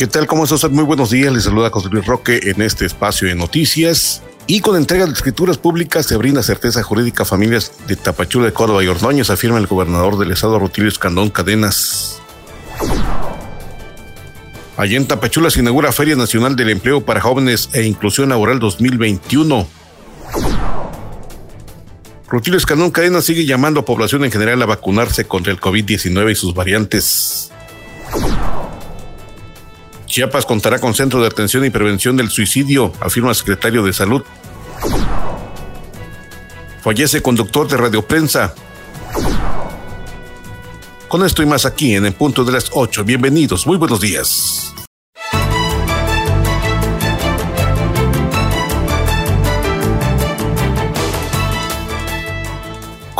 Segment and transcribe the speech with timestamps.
[0.00, 0.26] ¿Qué tal?
[0.26, 0.70] ¿Cómo estás?
[0.70, 1.30] Muy buenos días.
[1.30, 4.22] Les saluda José Luis Roque en este espacio de noticias.
[4.46, 8.54] Y con entrega de escrituras públicas se brinda certeza jurídica a familias de Tapachula de
[8.54, 12.18] Córdoba y Ordóñez, afirma el gobernador del estado Rutilio Escandón Cadenas.
[14.78, 19.68] Allá en Tapachula se inaugura Feria Nacional del Empleo para Jóvenes e Inclusión Laboral 2021.
[22.26, 26.34] Rutilio Escandón Cadenas sigue llamando a población en general a vacunarse contra el COVID-19 y
[26.36, 27.52] sus variantes.
[30.10, 34.22] Chiapas contará con centro de atención y prevención del suicidio, afirma el secretario de Salud.
[36.82, 38.52] Fallece conductor de radioprensa.
[41.06, 43.04] Con esto y más aquí en el punto de las 8.
[43.04, 44.74] Bienvenidos, muy buenos días.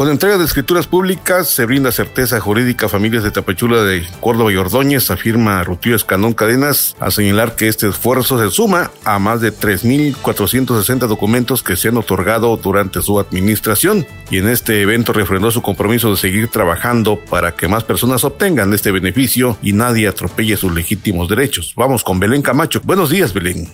[0.01, 4.51] Con entrega de escrituras públicas se brinda certeza jurídica a familias de Tapachula de Córdoba
[4.51, 9.43] y Ordóñez, afirma Rutilio Escanón Cadenas, a señalar que este esfuerzo se suma a más
[9.43, 15.51] de 3.460 documentos que se han otorgado durante su administración y en este evento refrendó
[15.51, 20.57] su compromiso de seguir trabajando para que más personas obtengan este beneficio y nadie atropelle
[20.57, 21.75] sus legítimos derechos.
[21.77, 22.81] Vamos con Belén Camacho.
[22.83, 23.69] Buenos días, Belén.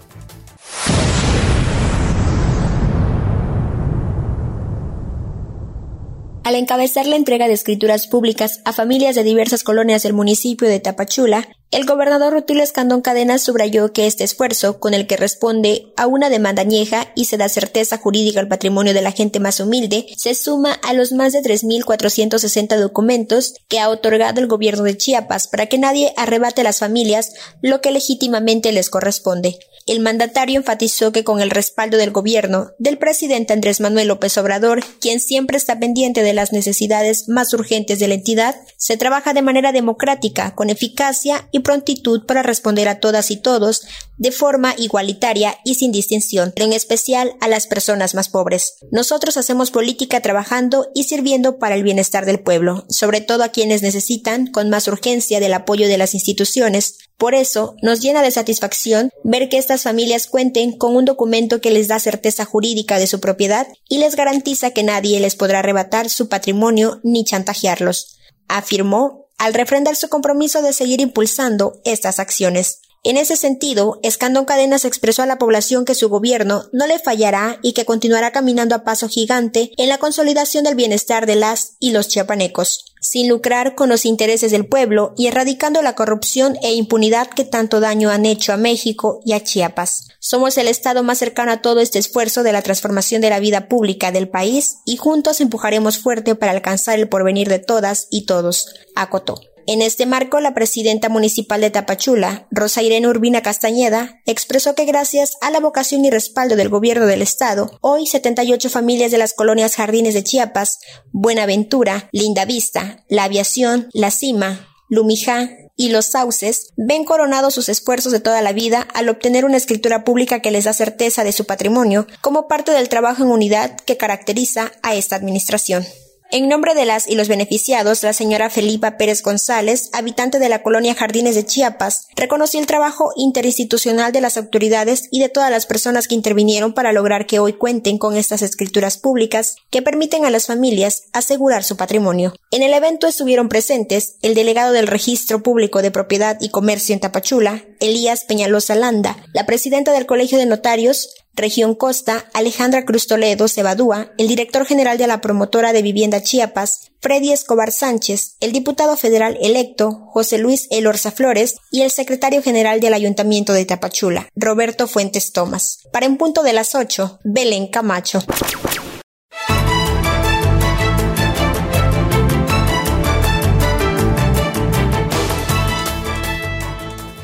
[6.47, 10.79] Al encabezar la entrega de escrituras públicas a familias de diversas colonias del municipio de
[10.79, 16.07] Tapachula, el gobernador Rutilio Escandón Cadenas subrayó que este esfuerzo, con el que responde a
[16.07, 20.07] una demanda añeja y se da certeza jurídica al patrimonio de la gente más humilde,
[20.17, 25.49] se suma a los más de 3.460 documentos que ha otorgado el gobierno de Chiapas
[25.49, 29.59] para que nadie arrebate a las familias lo que legítimamente les corresponde.
[29.87, 34.85] El mandatario enfatizó que con el respaldo del gobierno del presidente Andrés Manuel López Obrador,
[35.01, 39.43] quien siempre está pendiente de las necesidades más urgentes de la entidad, se trabaja de
[39.43, 43.83] manera democrática, con eficacia y prontitud para responder a todas y todos
[44.19, 48.77] de forma igualitaria y sin distinción, en especial a las personas más pobres.
[48.93, 53.83] Nosotros hacemos política trabajando y sirviendo para el bienestar del pueblo, sobre todo a quienes
[53.83, 59.11] necesitan con más urgencia del apoyo de las instituciones, por eso, nos llena de satisfacción
[59.25, 63.21] ver que estas familias cuenten con un documento que les da certeza jurídica de su
[63.21, 69.55] propiedad y les garantiza que nadie les podrá arrebatar su patrimonio ni chantajearlos, afirmó al
[69.55, 72.81] refrendar su compromiso de seguir impulsando estas acciones.
[73.09, 77.59] En ese sentido, Escandón Cadenas expresó a la población que su gobierno no le fallará
[77.63, 81.93] y que continuará caminando a paso gigante en la consolidación del bienestar de las y
[81.93, 87.29] los chiapanecos, sin lucrar con los intereses del pueblo y erradicando la corrupción e impunidad
[87.29, 90.09] que tanto daño han hecho a México y a Chiapas.
[90.19, 93.69] Somos el Estado más cercano a todo este esfuerzo de la transformación de la vida
[93.69, 98.75] pública del país y juntos empujaremos fuerte para alcanzar el porvenir de todas y todos,
[98.97, 99.41] acotó.
[99.69, 105.37] En este marco, la presidenta municipal de Tapachula, Rosa Irene Urbina Castañeda, expresó que gracias
[105.41, 109.75] a la vocación y respaldo del gobierno del estado, hoy 78 familias de las colonias
[109.75, 110.79] Jardines de Chiapas,
[111.11, 118.13] Buenaventura, Linda Vista, La Aviación, La Cima, Lumijá, y los sauces ven coronados sus esfuerzos
[118.13, 121.45] de toda la vida al obtener una escritura pública que les da certeza de su
[121.45, 125.85] patrimonio como parte del trabajo en unidad que caracteriza a esta administración.
[126.33, 130.63] En nombre de las y los beneficiados, la señora Felipa Pérez González, habitante de la
[130.63, 135.67] colonia Jardines de Chiapas, reconoció el trabajo interinstitucional de las autoridades y de todas las
[135.67, 140.31] personas que intervinieron para lograr que hoy cuenten con estas escrituras públicas que permiten a
[140.31, 142.35] las familias asegurar su patrimonio.
[142.51, 147.01] En el evento estuvieron presentes el delegado del Registro Público de Propiedad y Comercio en
[147.01, 153.47] Tapachula, Elías Peñalosa Landa, la presidenta del Colegio de Notarios, Región Costa, Alejandra Cruz Toledo
[153.47, 158.97] Cebadúa, el director general de la promotora de vivienda Chiapas, Freddy Escobar Sánchez, el diputado
[158.97, 164.89] federal electo, José Luis Elorza Flores, y el secretario general del Ayuntamiento de Tapachula, Roberto
[164.89, 165.81] Fuentes Tomás.
[165.93, 168.21] Para en punto de las 8, Belén Camacho.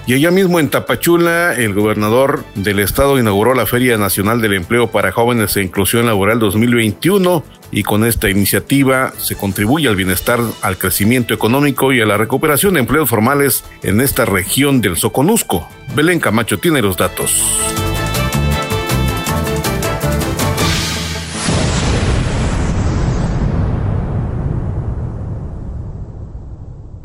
[0.07, 4.89] Y allá mismo en Tapachula, el gobernador del estado inauguró la Feria Nacional del Empleo
[4.89, 10.77] para Jóvenes e Inclusión Laboral 2021 y con esta iniciativa se contribuye al bienestar, al
[10.77, 15.69] crecimiento económico y a la recuperación de empleos formales en esta región del Soconusco.
[15.95, 17.41] Belén Camacho tiene los datos.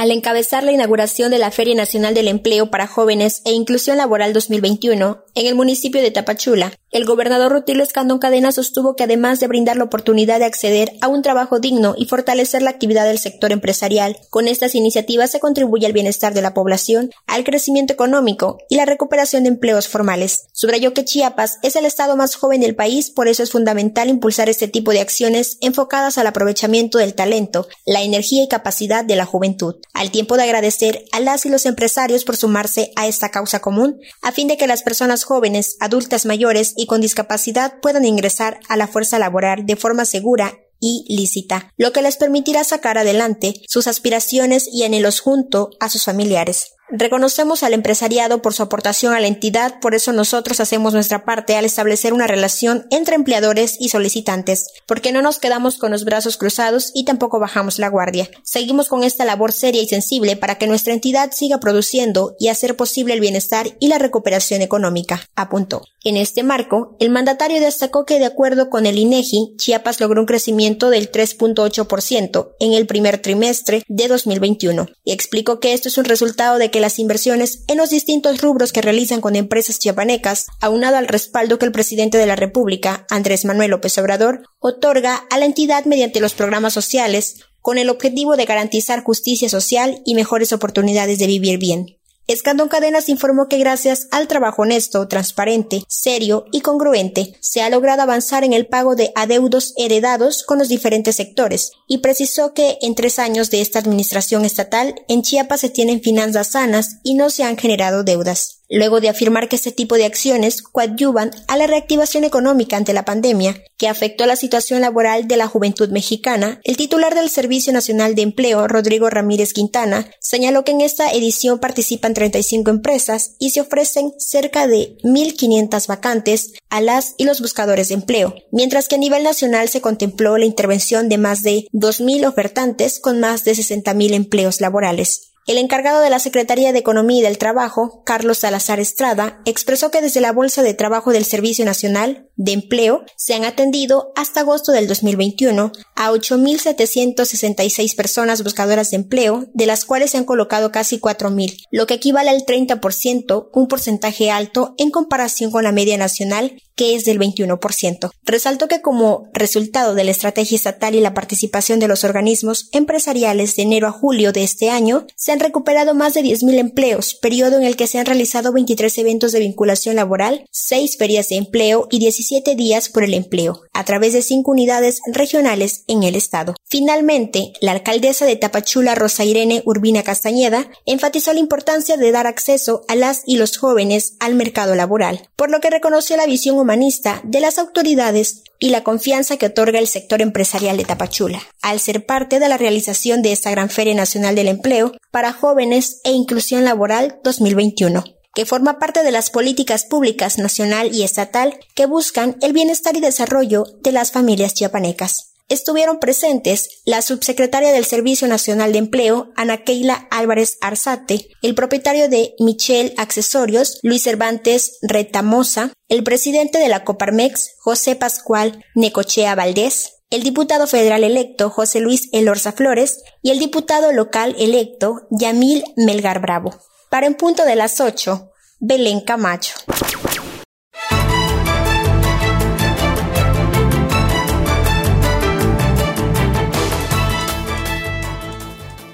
[0.07, 4.31] Al encabezar la inauguración de la Feria Nacional del Empleo para Jóvenes e Inclusión Laboral
[4.31, 9.47] 2021 en el municipio de Tapachula, el gobernador Rutilio Escandón Cadena sostuvo que además de
[9.47, 13.51] brindar la oportunidad de acceder a un trabajo digno y fortalecer la actividad del sector
[13.51, 18.75] empresarial, con estas iniciativas se contribuye al bienestar de la población, al crecimiento económico y
[18.75, 20.47] la recuperación de empleos formales.
[20.53, 24.49] Subrayó que Chiapas es el estado más joven del país, por eso es fundamental impulsar
[24.49, 29.25] este tipo de acciones enfocadas al aprovechamiento del talento, la energía y capacidad de la
[29.25, 33.59] juventud al tiempo de agradecer a las y los empresarios por sumarse a esta causa
[33.59, 38.59] común, a fin de que las personas jóvenes, adultas mayores y con discapacidad puedan ingresar
[38.69, 43.61] a la fuerza laboral de forma segura y lícita, lo que les permitirá sacar adelante
[43.67, 46.76] sus aspiraciones y anhelos junto a sus familiares.
[46.89, 51.57] Reconocemos al empresariado por su aportación a la entidad, por eso nosotros hacemos nuestra parte
[51.57, 56.37] al establecer una relación entre empleadores y solicitantes, porque no nos quedamos con los brazos
[56.37, 58.29] cruzados y tampoco bajamos la guardia.
[58.43, 62.77] Seguimos con esta labor seria y sensible para que nuestra entidad siga produciendo y hacer
[62.77, 65.81] posible el bienestar y la recuperación económica, apuntó.
[66.05, 70.25] En este marco, el mandatario destacó que de acuerdo con el INEGI, Chiapas logró un
[70.25, 76.05] crecimiento del 3.8% en el primer trimestre de 2021 y explicó que esto es un
[76.05, 80.97] resultado de que las inversiones en los distintos rubros que realizan con empresas chiapanecas, aunado
[80.97, 85.45] al respaldo que el presidente de la República, Andrés Manuel López Obrador, otorga a la
[85.45, 91.19] entidad mediante los programas sociales, con el objetivo de garantizar justicia social y mejores oportunidades
[91.19, 91.96] de vivir bien.
[92.27, 98.01] Escandón Cadenas informó que gracias al trabajo honesto, transparente, serio y congruente, se ha logrado
[98.01, 102.95] avanzar en el pago de adeudos heredados con los diferentes sectores y precisó que en
[102.95, 107.45] tres años de esta administración estatal en Chiapas se tienen finanzas sanas y no se
[107.45, 112.23] han generado deudas luego de afirmar que este tipo de acciones coadyuvan a la reactivación
[112.23, 117.15] económica ante la pandemia, que afectó la situación laboral de la juventud mexicana, el titular
[117.15, 122.71] del Servicio Nacional de Empleo, Rodrigo Ramírez Quintana, señaló que en esta edición participan 35
[122.71, 128.35] empresas y se ofrecen cerca de 1.500 vacantes a las y los buscadores de empleo,
[128.51, 133.19] mientras que a nivel nacional se contempló la intervención de más de 2.000 ofertantes con
[133.19, 135.26] más de 60.000 empleos laborales.
[135.47, 140.01] El encargado de la Secretaría de Economía y del Trabajo, Carlos Salazar Estrada, expresó que
[140.01, 144.71] desde la Bolsa de Trabajo del Servicio Nacional de Empleo se han atendido hasta agosto
[144.71, 150.99] del 2021 a 8.766 personas buscadoras de empleo, de las cuales se han colocado casi
[150.99, 156.61] 4.000, lo que equivale al 30%, un porcentaje alto en comparación con la media nacional
[156.75, 158.11] que es del 21%.
[158.23, 163.55] Resaltó que como resultado de la estrategia estatal y la participación de los organismos empresariales
[163.55, 167.57] de enero a julio de este año, se han recuperado más de 10.000 empleos, periodo
[167.57, 171.87] en el que se han realizado 23 eventos de vinculación laboral, 6 ferias de empleo
[171.89, 176.55] y 17 días por el empleo, a través de 5 unidades regionales en el estado.
[176.65, 182.83] Finalmente, la alcaldesa de Tapachula, Rosa Irene Urbina Castañeda, enfatizó la importancia de dar acceso
[182.87, 187.21] a las y los jóvenes al mercado laboral, por lo que reconoció la visión humanista
[187.23, 192.05] de las autoridades y la confianza que otorga el sector empresarial de Tapachula, al ser
[192.05, 196.65] parte de la realización de esta gran Feria Nacional del Empleo para Jóvenes e Inclusión
[196.65, 202.53] Laboral 2021 que forma parte de las políticas públicas nacional y estatal que buscan el
[202.53, 208.77] bienestar y desarrollo de las familias chiapanecas estuvieron presentes la subsecretaria del Servicio Nacional de
[208.77, 216.59] Empleo, Ana Keila Álvarez Arzate, el propietario de Michel Accesorios, Luis Cervantes Retamosa, el presidente
[216.59, 223.01] de la Coparmex, José Pascual Necochea Valdés, el diputado federal electo José Luis Elorza Flores
[223.23, 226.53] y el diputado local electo Yamil Melgar Bravo.
[226.89, 228.26] Para en punto de las 8,
[228.59, 229.53] Belén Camacho.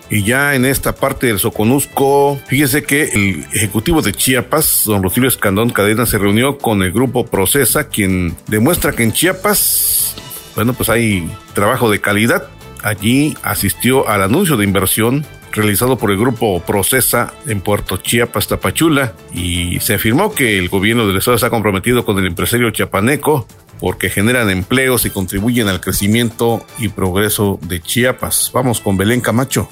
[0.10, 5.29] Y ya en esta parte del Soconusco, fíjese que el ejecutivo de Chiapas, don Rutilio
[5.29, 10.15] Escandón Cadena, se reunió con el grupo Procesa, quien demuestra que en Chiapas,
[10.55, 12.48] bueno, pues hay trabajo de calidad.
[12.84, 19.13] Allí asistió al anuncio de inversión realizado por el grupo Procesa en Puerto Chiapas, Tapachula,
[19.33, 23.48] y se afirmó que el gobierno del estado está comprometido con el empresario chiapaneco
[23.79, 28.51] porque generan empleos y contribuyen al crecimiento y progreso de Chiapas.
[28.53, 29.69] Vamos con Belén Camacho.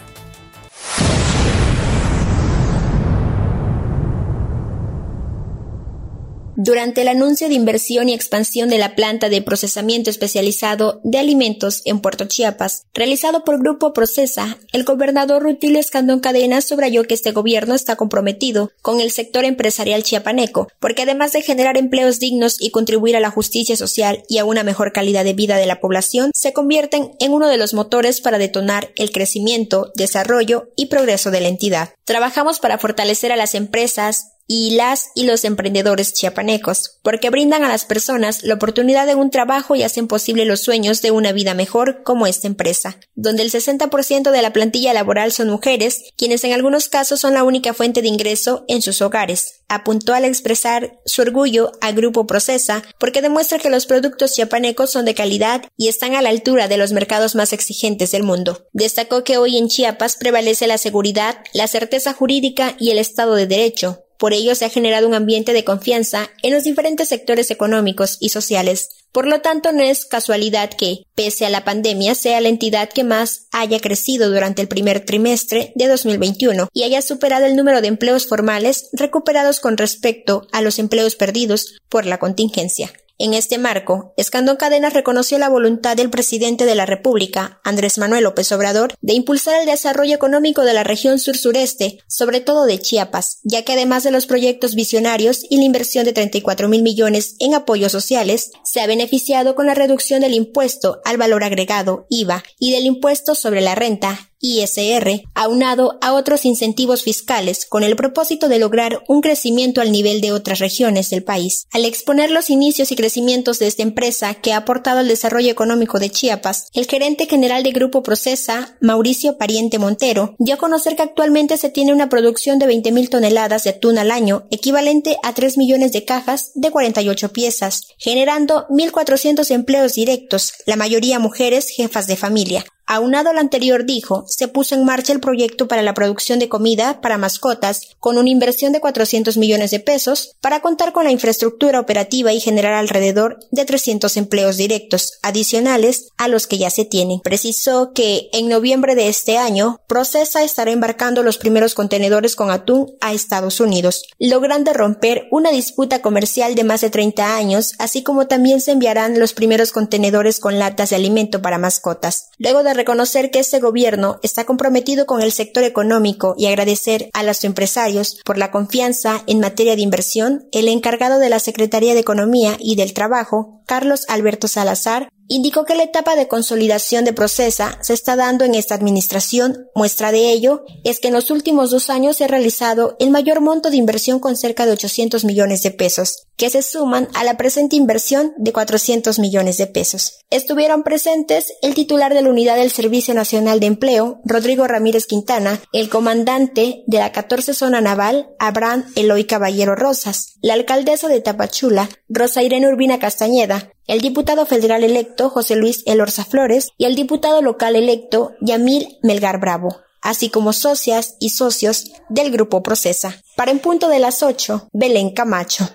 [6.63, 11.81] Durante el anuncio de inversión y expansión de la planta de procesamiento especializado de alimentos
[11.85, 17.31] en Puerto Chiapas, realizado por Grupo Procesa, el gobernador Rutilio Escandón Cadenas subrayó que este
[17.31, 22.69] gobierno está comprometido con el sector empresarial chiapaneco, porque además de generar empleos dignos y
[22.69, 26.29] contribuir a la justicia social y a una mejor calidad de vida de la población,
[26.35, 31.41] se convierten en uno de los motores para detonar el crecimiento, desarrollo y progreso de
[31.41, 31.89] la entidad.
[32.05, 37.69] Trabajamos para fortalecer a las empresas, y las y los emprendedores chiapanecos, porque brindan a
[37.69, 41.53] las personas la oportunidad de un trabajo y hacen posible los sueños de una vida
[41.53, 46.51] mejor como esta empresa, donde el 60% de la plantilla laboral son mujeres, quienes en
[46.51, 49.61] algunos casos son la única fuente de ingreso en sus hogares.
[49.69, 55.05] Apuntó al expresar su orgullo a Grupo Procesa porque demuestra que los productos chiapanecos son
[55.05, 58.67] de calidad y están a la altura de los mercados más exigentes del mundo.
[58.73, 63.47] Destacó que hoy en Chiapas prevalece la seguridad, la certeza jurídica y el Estado de
[63.47, 68.17] Derecho, por ello se ha generado un ambiente de confianza en los diferentes sectores económicos
[68.19, 68.89] y sociales.
[69.11, 73.03] Por lo tanto, no es casualidad que, pese a la pandemia, sea la entidad que
[73.03, 77.87] más haya crecido durante el primer trimestre de 2021 y haya superado el número de
[77.87, 82.93] empleos formales recuperados con respecto a los empleos perdidos por la contingencia.
[83.23, 88.23] En este marco, Escandón Cadenas reconoció la voluntad del presidente de la República, Andrés Manuel
[88.23, 93.37] López Obrador, de impulsar el desarrollo económico de la región sur-sureste, sobre todo de Chiapas,
[93.43, 97.53] ya que además de los proyectos visionarios y la inversión de 34 mil millones en
[97.53, 102.71] apoyos sociales, se ha beneficiado con la reducción del impuesto al valor agregado, IVA, y
[102.71, 108.59] del impuesto sobre la renta, ISR, aunado a otros incentivos fiscales con el propósito de
[108.59, 111.67] lograr un crecimiento al nivel de otras regiones del país.
[111.71, 115.99] Al exponer los inicios y crecimientos de esta empresa que ha aportado al desarrollo económico
[115.99, 121.03] de Chiapas, el gerente general de Grupo Procesa, Mauricio Pariente Montero, dio a conocer que
[121.03, 125.57] actualmente se tiene una producción de 20.000 toneladas de atún al año, equivalente a 3
[125.57, 132.17] millones de cajas de 48 piezas, generando 1.400 empleos directos, la mayoría mujeres jefas de
[132.17, 132.65] familia.
[132.93, 136.99] Aunado al anterior dijo, se puso en marcha el proyecto para la producción de comida
[136.99, 141.79] para mascotas con una inversión de 400 millones de pesos para contar con la infraestructura
[141.79, 147.21] operativa y generar alrededor de 300 empleos directos adicionales a los que ya se tienen.
[147.21, 152.97] Precisó que en noviembre de este año, Procesa estará embarcando los primeros contenedores con atún
[152.99, 158.27] a Estados Unidos, logrando romper una disputa comercial de más de 30 años, así como
[158.27, 162.31] también se enviarán los primeros contenedores con latas de alimento para mascotas.
[162.37, 167.21] Luego de reconocer que este gobierno está comprometido con el sector económico y agradecer a
[167.21, 171.99] los empresarios por la confianza en materia de inversión, el encargado de la Secretaría de
[171.99, 177.77] Economía y del Trabajo, Carlos Alberto Salazar, indicó que la etapa de consolidación de Procesa
[177.81, 179.67] se está dando en esta administración.
[179.75, 183.39] Muestra de ello es que en los últimos dos años se ha realizado el mayor
[183.39, 187.37] monto de inversión con cerca de 800 millones de pesos, que se suman a la
[187.37, 190.21] presente inversión de 400 millones de pesos.
[190.31, 195.61] Estuvieron presentes el titular de la unidad del Servicio Nacional de Empleo, Rodrigo Ramírez Quintana,
[195.71, 201.89] el comandante de la 14 Zona Naval, Abraham Eloy Caballero Rosas, la alcaldesa de Tapachula,
[202.09, 207.43] Rosa Irene Urbina Castañeda, el diputado federal electo José Luis Elorza Flores y el diputado
[207.43, 213.21] local electo Yamil Melgar Bravo, así como socias y socios del Grupo Procesa.
[213.37, 215.69] Para en punto de las 8, Belén Camacho.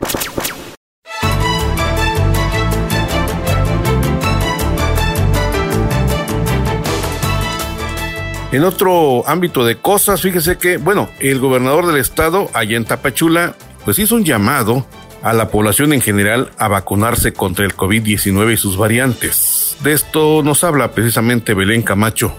[8.57, 13.55] En otro ámbito de cosas, fíjese que, bueno, el gobernador del estado, allá en Tapachula,
[13.85, 14.87] pues hizo un llamado
[15.23, 19.77] a la población en general a vacunarse contra el COVID-19 y sus variantes.
[19.85, 22.35] De esto nos habla precisamente Belén Camacho.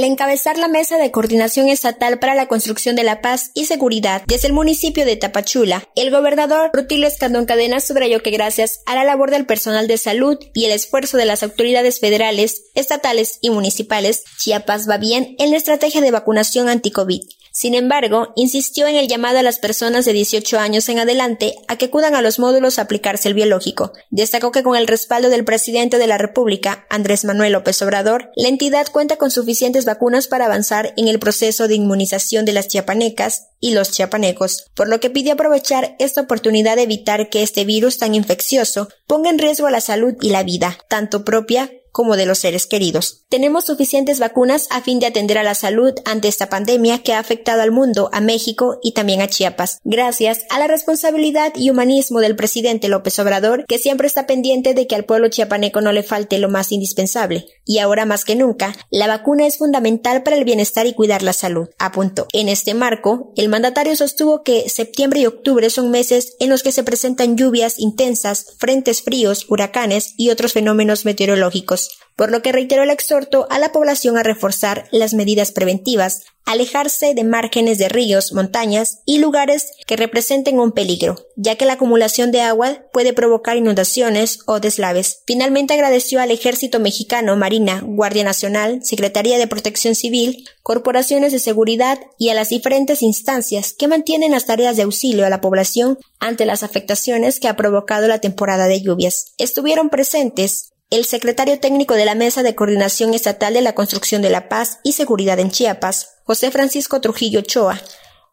[0.00, 4.22] Al encabezar la Mesa de Coordinación Estatal para la Construcción de la Paz y Seguridad
[4.26, 9.04] desde el municipio de Tapachula, el gobernador Rutilio Escandón Cadenas subrayó que gracias a la
[9.04, 14.24] labor del personal de salud y el esfuerzo de las autoridades federales, estatales y municipales,
[14.38, 17.20] Chiapas va bien en la estrategia de vacunación anti-COVID.
[17.52, 21.76] Sin embargo, insistió en el llamado a las personas de 18 años en adelante a
[21.76, 23.92] que acudan a los módulos a aplicarse el biológico.
[24.10, 28.48] Destacó que con el respaldo del presidente de la República, Andrés Manuel López Obrador, la
[28.48, 33.48] entidad cuenta con suficientes vacunas para avanzar en el proceso de inmunización de las chiapanecas
[33.60, 37.98] y los chiapanecos, por lo que pidió aprovechar esta oportunidad de evitar que este virus
[37.98, 42.38] tan infeccioso ponga en riesgo la salud y la vida, tanto propia como de los
[42.38, 43.24] seres queridos.
[43.28, 47.18] Tenemos suficientes vacunas a fin de atender a la salud ante esta pandemia que ha
[47.18, 52.20] afectado al mundo, a México y también a Chiapas, gracias a la responsabilidad y humanismo
[52.20, 56.02] del presidente López Obrador, que siempre está pendiente de que al pueblo chiapaneco no le
[56.02, 57.46] falte lo más indispensable.
[57.64, 61.32] Y ahora más que nunca, la vacuna es fundamental para el bienestar y cuidar la
[61.32, 62.26] salud, apuntó.
[62.32, 66.72] En este marco, el mandatario sostuvo que septiembre y octubre son meses en los que
[66.72, 71.79] se presentan lluvias intensas, frentes fríos, huracanes y otros fenómenos meteorológicos,
[72.20, 77.14] por lo que reiteró el exhorto a la población a reforzar las medidas preventivas, alejarse
[77.14, 82.30] de márgenes de ríos, montañas y lugares que representen un peligro, ya que la acumulación
[82.30, 85.22] de agua puede provocar inundaciones o deslaves.
[85.26, 92.00] Finalmente agradeció al Ejército Mexicano, Marina, Guardia Nacional, Secretaría de Protección Civil, corporaciones de seguridad
[92.18, 96.44] y a las diferentes instancias que mantienen las tareas de auxilio a la población ante
[96.44, 99.32] las afectaciones que ha provocado la temporada de lluvias.
[99.38, 104.30] Estuvieron presentes el secretario técnico de la Mesa de Coordinación Estatal de la Construcción de
[104.30, 107.80] la Paz y Seguridad en Chiapas, José Francisco Trujillo Ochoa,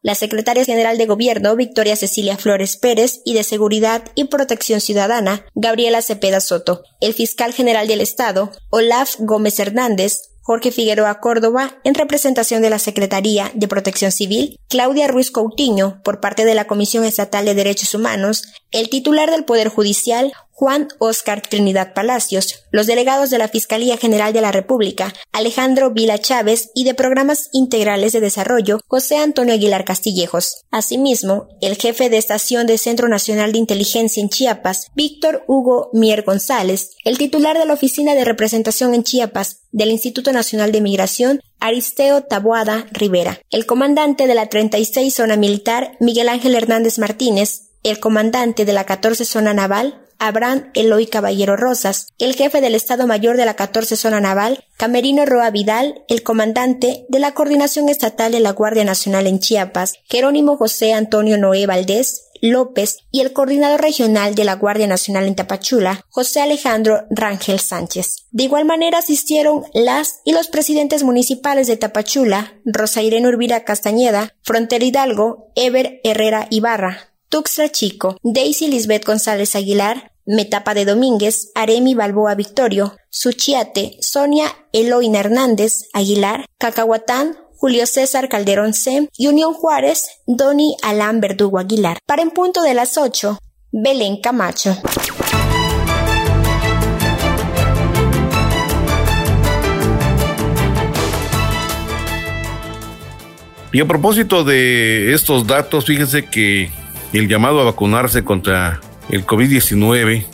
[0.01, 5.45] la secretaria general de Gobierno, Victoria Cecilia Flores Pérez, y de Seguridad y Protección Ciudadana,
[5.53, 11.93] Gabriela Cepeda Soto, el fiscal general del Estado, Olaf Gómez Hernández, Jorge Figueroa Córdoba, en
[11.93, 17.03] representación de la Secretaría de Protección Civil, Claudia Ruiz Coutinho, por parte de la Comisión
[17.03, 23.29] Estatal de Derechos Humanos, el titular del Poder Judicial, Juan Oscar Trinidad Palacios, los delegados
[23.29, 28.21] de la Fiscalía General de la República, Alejandro Vila Chávez y de Programas Integrales de
[28.21, 30.65] Desarrollo, José Antonio Aguilar Castillejos.
[30.71, 36.23] Asimismo, el jefe de estación del Centro Nacional de Inteligencia en Chiapas, Víctor Hugo Mier
[36.23, 41.39] González, el titular de la Oficina de Representación en Chiapas del Instituto Nacional de Migración,
[41.59, 47.99] Aristeo Taboada Rivera, el comandante de la 36 Zona Militar, Miguel Ángel Hernández Martínez, el
[47.99, 53.37] comandante de la 14 Zona Naval, Abraham Eloy Caballero Rosas, el jefe del Estado Mayor
[53.37, 58.39] de la 14 Zona Naval, Camerino Roa Vidal, el comandante de la Coordinación Estatal de
[58.39, 64.35] la Guardia Nacional en Chiapas, Jerónimo José Antonio Noé Valdés, López y el coordinador regional
[64.35, 68.25] de la Guardia Nacional en Tapachula, José Alejandro Rangel Sánchez.
[68.31, 74.33] De igual manera asistieron las y los presidentes municipales de Tapachula, Rosa Irene Urbira Castañeda,
[74.43, 81.93] Frontera Hidalgo, Ever Herrera Ibarra, Tuxtla Chico, Daisy Lisbeth González Aguilar, Metapa de Domínguez, Aremi
[81.93, 89.09] Balboa Victorio, Suchiate, Sonia Eloína Hernández Aguilar, Cacahuatán, Julio César Calderón C.
[89.17, 91.97] y Unión Juárez, Doni Alán Verdugo Aguilar.
[92.05, 93.37] Para en punto de las 8,
[93.71, 94.77] Belén Camacho.
[103.73, 106.71] Y a propósito de estos datos, fíjense que
[107.13, 110.25] el llamado a vacunarse contra el COVID-19.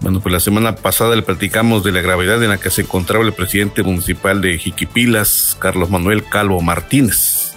[0.00, 3.24] Bueno, pues la semana pasada le platicamos de la gravedad en la que se encontraba
[3.24, 7.54] el presidente municipal de Jiquipilas, Carlos Manuel Calvo Martínez.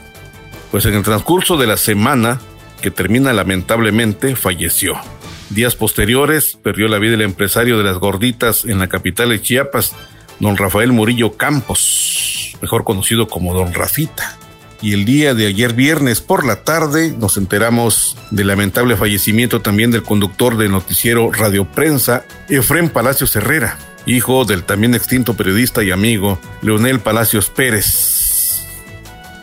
[0.72, 2.42] Pues en el transcurso de la semana,
[2.82, 4.96] que termina lamentablemente, falleció.
[5.50, 9.94] Días posteriores, perdió la vida el empresario de las gorditas en la capital de Chiapas,
[10.40, 14.38] don Rafael Murillo Campos, mejor conocido como don Rafita
[14.84, 19.92] y el día de ayer viernes por la tarde nos enteramos del lamentable fallecimiento también
[19.92, 25.92] del conductor del noticiero Radio Prensa, Efrén Palacios Herrera, hijo del también extinto periodista y
[25.92, 28.66] amigo Leonel Palacios Pérez.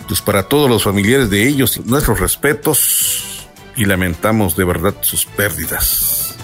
[0.06, 6.36] Pues para todos los familiares de ellos, nuestros respetos y lamentamos de verdad sus pérdidas.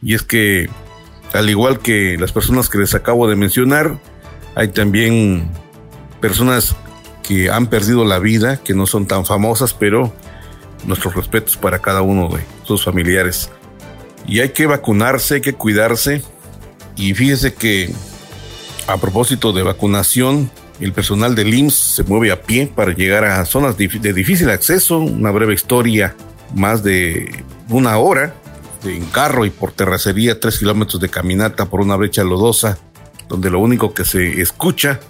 [0.00, 0.70] Y es que,
[1.34, 3.98] al igual que las personas que les acabo de mencionar,
[4.54, 5.50] hay también
[6.22, 6.74] personas
[7.26, 10.12] que han perdido la vida, que no son tan famosas, pero
[10.86, 13.50] nuestros respetos para cada uno de sus familiares.
[14.26, 16.22] Y hay que vacunarse, hay que cuidarse.
[16.96, 17.90] Y fíjese que
[18.86, 23.44] a propósito de vacunación, el personal del IMSS se mueve a pie para llegar a
[23.46, 26.14] zonas de difícil acceso, una breve historia,
[26.54, 28.34] más de una hora
[28.84, 32.78] en carro y por terracería, tres kilómetros de caminata por una brecha lodosa,
[33.28, 35.00] donde lo único que se escucha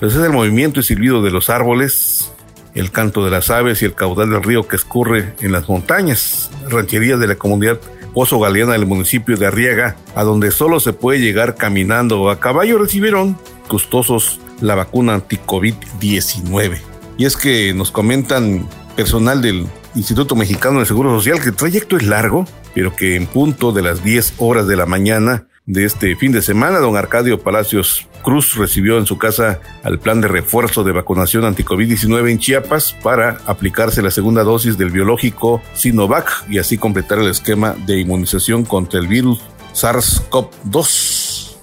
[0.00, 2.32] pues es el movimiento y silbido de los árboles,
[2.74, 6.50] el canto de las aves y el caudal del río que escurre en las montañas,
[6.68, 7.78] rancherías de la comunidad
[8.14, 12.40] Pozo Galeana del municipio de Arriaga, a donde solo se puede llegar caminando o a
[12.40, 16.80] caballo, recibieron gustosos la vacuna anti-COVID-19.
[17.18, 21.98] Y es que nos comentan personal del Instituto Mexicano de Seguro Social que el trayecto
[21.98, 26.16] es largo, pero que en punto de las 10 horas de la mañana de este
[26.16, 30.82] fin de semana, don Arcadio Palacios Cruz recibió en su casa al plan de refuerzo
[30.82, 36.76] de vacunación anti-COVID-19 en Chiapas para aplicarse la segunda dosis del biológico Sinovac y así
[36.76, 39.40] completar el esquema de inmunización contra el virus
[39.72, 41.56] SARS-CoV-2.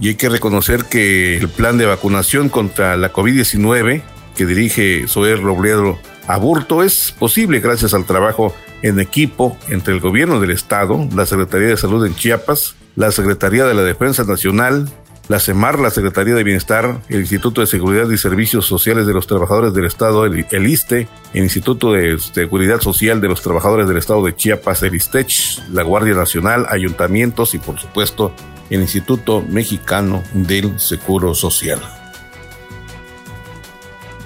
[0.00, 4.02] Y hay que reconocer que el plan de vacunación contra la COVID-19
[4.34, 10.40] que dirige Zoé Robledo Aburto es posible gracias al trabajo en equipo entre el gobierno
[10.40, 14.88] del estado, la Secretaría de Salud en Chiapas, la Secretaría de la Defensa Nacional,
[15.28, 19.26] la CEMAR, la Secretaría de Bienestar, el Instituto de Seguridad y Servicios Sociales de los
[19.26, 24.24] Trabajadores del Estado, el, ISTE, el Instituto de Seguridad Social de los Trabajadores del Estado
[24.24, 28.34] de Chiapas, el ISTECH, la Guardia Nacional, ayuntamientos y por supuesto
[28.68, 31.80] el Instituto Mexicano del Seguro Social.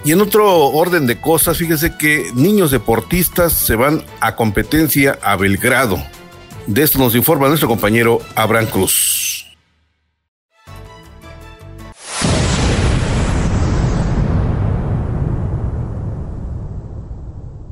[0.05, 5.35] Y en otro orden de cosas, fíjese que niños deportistas se van a competencia a
[5.37, 5.98] Belgrado.
[6.66, 9.25] De esto nos informa nuestro compañero Abraham Cruz.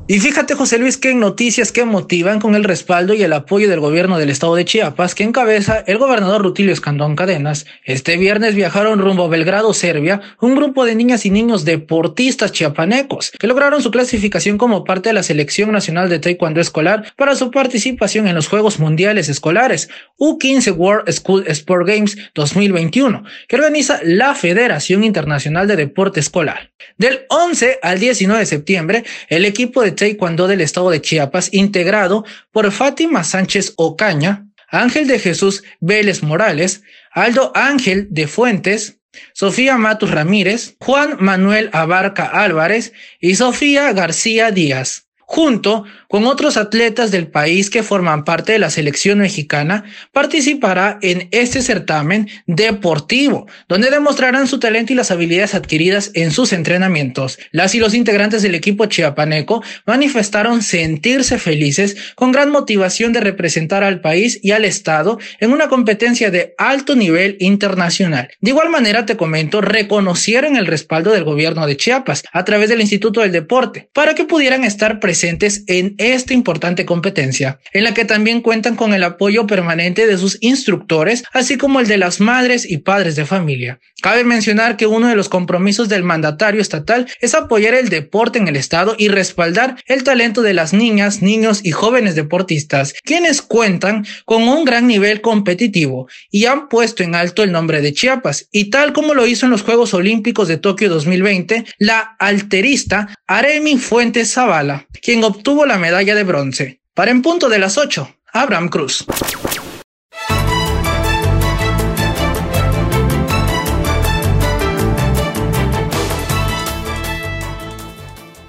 [0.07, 3.79] Y fíjate, José Luis, que noticias que motivan con el respaldo y el apoyo del
[3.79, 8.99] gobierno del estado de Chiapas, que encabeza el gobernador Rutilio Escandón Cadenas, este viernes viajaron
[8.99, 13.89] rumbo a Belgrado, Serbia, un grupo de niñas y niños deportistas chiapanecos que lograron su
[13.89, 18.47] clasificación como parte de la Selección Nacional de Taekwondo Escolar para su participación en los
[18.47, 19.89] Juegos Mundiales Escolares
[20.19, 26.69] U15 World School Sport Games 2021, que organiza la Federación Internacional de Deporte Escolar.
[26.99, 32.25] Del 11 al 19 de septiembre, el equipo de Taekwondo del estado de Chiapas, integrado
[32.51, 38.99] por Fátima Sánchez Ocaña, Ángel de Jesús Vélez Morales, Aldo Ángel de Fuentes,
[39.33, 47.11] Sofía Matus Ramírez, Juan Manuel Abarca Álvarez y Sofía García Díaz, junto con otros atletas
[47.11, 53.89] del país que forman parte de la selección mexicana, participará en este certamen deportivo, donde
[53.89, 57.39] demostrarán su talento y las habilidades adquiridas en sus entrenamientos.
[57.51, 63.83] Las y los integrantes del equipo chiapaneco manifestaron sentirse felices con gran motivación de representar
[63.83, 68.29] al país y al Estado en una competencia de alto nivel internacional.
[68.41, 72.81] De igual manera, te comento, reconocieron el respaldo del gobierno de Chiapas a través del
[72.81, 78.05] Instituto del Deporte para que pudieran estar presentes en esta importante competencia, en la que
[78.05, 82.69] también cuentan con el apoyo permanente de sus instructores, así como el de las madres
[82.69, 83.79] y padres de familia.
[84.01, 88.47] Cabe mencionar que uno de los compromisos del mandatario estatal es apoyar el deporte en
[88.47, 94.05] el estado y respaldar el talento de las niñas, niños y jóvenes deportistas, quienes cuentan
[94.25, 98.69] con un gran nivel competitivo y han puesto en alto el nombre de Chiapas, y
[98.69, 104.33] tal como lo hizo en los Juegos Olímpicos de Tokio 2020, la alterista Aremi Fuentes
[104.33, 106.79] Zavala, quien obtuvo la medalla de bronce.
[106.95, 109.05] Para en punto de las 8, Abraham Cruz.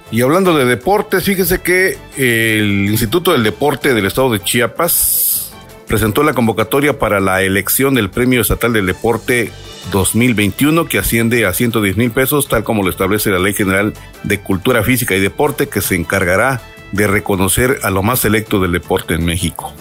[0.09, 5.53] Y hablando de deportes, fíjese que el Instituto del Deporte del Estado de Chiapas
[5.85, 9.51] presentó la convocatoria para la elección del Premio Estatal del Deporte
[9.91, 14.39] 2021 que asciende a 110 mil pesos, tal como lo establece la Ley General de
[14.39, 19.13] Cultura Física y Deporte, que se encargará de reconocer a lo más selecto del deporte
[19.13, 19.73] en México.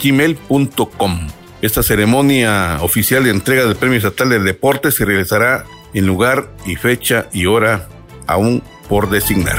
[0.00, 1.28] gmail.com
[1.60, 6.76] Esta ceremonia oficial de entrega del Premio Estatal del Deporte se realizará en lugar y
[6.76, 7.88] fecha y hora
[8.26, 9.58] aún por designar.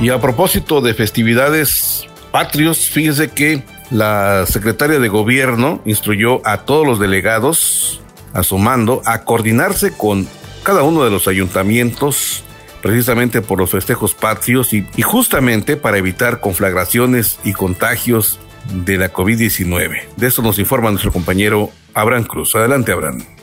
[0.00, 6.86] Y a propósito de festividades patrios, fíjese que La secretaria de gobierno instruyó a todos
[6.86, 8.00] los delegados
[8.34, 10.28] a su mando a coordinarse con
[10.62, 12.44] cada uno de los ayuntamientos
[12.82, 18.38] precisamente por los festejos patrios y, y justamente para evitar conflagraciones y contagios
[18.84, 20.02] de la COVID-19.
[20.16, 22.54] De esto nos informa nuestro compañero Abraham Cruz.
[22.54, 23.33] Adelante, Abraham.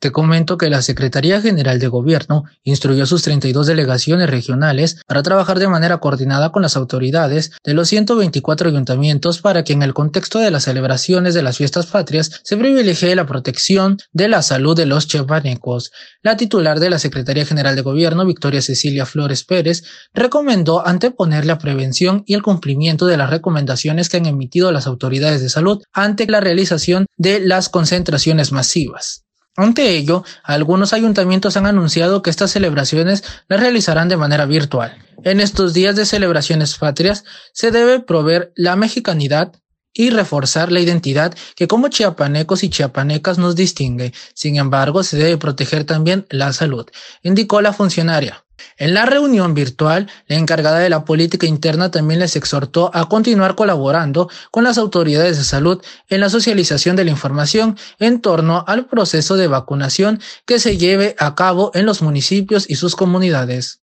[0.00, 5.24] Te comento que la Secretaría General de Gobierno instruyó a sus 32 delegaciones regionales para
[5.24, 9.94] trabajar de manera coordinada con las autoridades de los 124 ayuntamientos para que en el
[9.94, 14.76] contexto de las celebraciones de las fiestas patrias se privilegie la protección de la salud
[14.76, 15.90] de los chiapanecos.
[16.22, 19.82] La titular de la Secretaría General de Gobierno, Victoria Cecilia Flores Pérez,
[20.14, 25.40] recomendó anteponer la prevención y el cumplimiento de las recomendaciones que han emitido las autoridades
[25.40, 29.24] de salud ante la realización de las concentraciones masivas.
[29.58, 34.96] Ante ello, algunos ayuntamientos han anunciado que estas celebraciones las realizarán de manera virtual.
[35.24, 39.54] En estos días de celebraciones patrias se debe proveer la mexicanidad
[39.92, 44.12] y reforzar la identidad que como chiapanecos y chiapanecas nos distingue.
[44.34, 46.86] Sin embargo, se debe proteger también la salud,
[47.22, 48.44] indicó la funcionaria.
[48.76, 53.54] En la reunión virtual, la encargada de la política interna también les exhortó a continuar
[53.54, 58.86] colaborando con las autoridades de salud en la socialización de la información en torno al
[58.86, 63.80] proceso de vacunación que se lleve a cabo en los municipios y sus comunidades.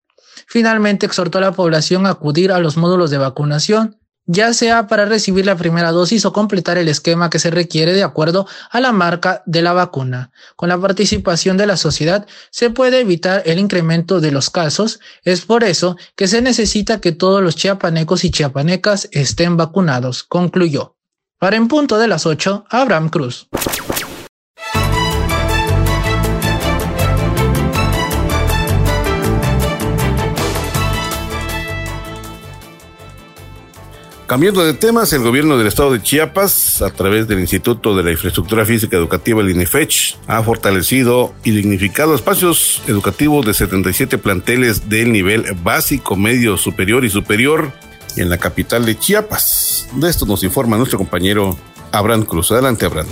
[0.47, 5.05] Finalmente exhortó a la población a acudir a los módulos de vacunación ya sea para
[5.05, 8.91] recibir la primera dosis o completar el esquema que se requiere de acuerdo a la
[8.91, 10.31] marca de la vacuna.
[10.55, 14.99] Con la participación de la sociedad se puede evitar el incremento de los casos.
[15.23, 20.95] Es por eso que se necesita que todos los chiapanecos y chiapanecas estén vacunados, concluyó.
[21.39, 23.49] Para en punto de las 8, Abraham Cruz.
[34.27, 38.11] Cambiando de temas, el gobierno del estado de Chiapas, a través del Instituto de la
[38.11, 45.11] Infraestructura Física Educativa, el INIFECH, ha fortalecido y dignificado espacios educativos de 77 planteles del
[45.11, 47.73] nivel básico, medio, superior y superior
[48.15, 49.89] en la capital de Chiapas.
[49.93, 51.57] De esto nos informa nuestro compañero
[51.91, 52.51] Abraham Cruz.
[52.51, 53.09] Adelante, Abraham.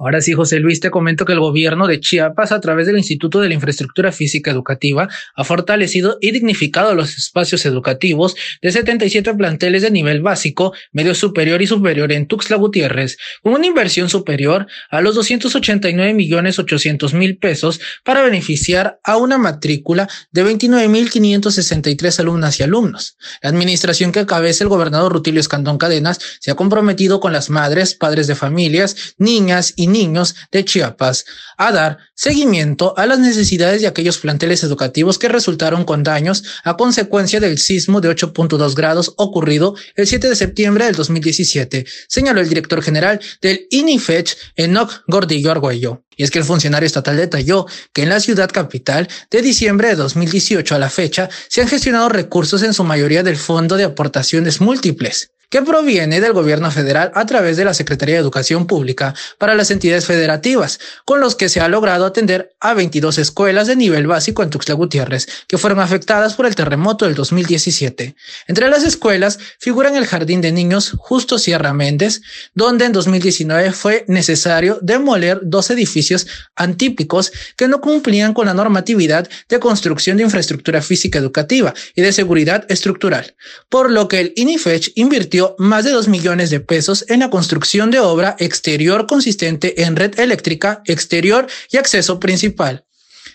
[0.00, 3.40] Ahora sí, José Luis, te comento que el gobierno de Chiapas, a través del Instituto
[3.40, 9.82] de la Infraestructura Física Educativa, ha fortalecido y dignificado los espacios educativos de 77 planteles
[9.82, 15.00] de nivel básico, medio superior y superior en Tuxtla Gutiérrez, con una inversión superior a
[15.00, 22.62] los 289 millones 800 mil pesos para beneficiar a una matrícula de 29.563 alumnas y
[22.62, 23.16] alumnos.
[23.42, 27.94] La administración que cabeza el gobernador Rutilio Escandón Cadenas se ha comprometido con las madres,
[27.94, 31.24] padres de familias, niñas y niños de Chiapas
[31.56, 36.76] a dar seguimiento a las necesidades de aquellos planteles educativos que resultaron con daños a
[36.76, 42.48] consecuencia del sismo de 8.2 grados ocurrido el 7 de septiembre del 2017, señaló el
[42.48, 46.04] director general del INIFECH, Enoch Gordillo Argüello.
[46.16, 49.96] Y es que el funcionario estatal detalló que en la ciudad capital, de diciembre de
[49.96, 54.60] 2018 a la fecha, se han gestionado recursos en su mayoría del Fondo de Aportaciones
[54.60, 59.54] Múltiples que proviene del gobierno federal a través de la Secretaría de Educación Pública para
[59.54, 64.06] las entidades federativas, con los que se ha logrado atender a 22 escuelas de nivel
[64.06, 68.14] básico en Tuxtla Gutiérrez, que fueron afectadas por el terremoto del 2017.
[68.46, 72.20] Entre las escuelas figuran el Jardín de Niños Justo Sierra Méndez,
[72.54, 79.28] donde en 2019 fue necesario demoler dos edificios antípicos que no cumplían con la normatividad
[79.48, 83.34] de construcción de infraestructura física educativa y de seguridad estructural,
[83.68, 87.90] por lo que el INIFECH invirtió más de 2 millones de pesos en la construcción
[87.90, 92.84] de obra exterior consistente en red eléctrica exterior y acceso principal